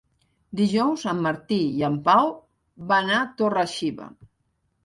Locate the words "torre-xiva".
3.43-4.13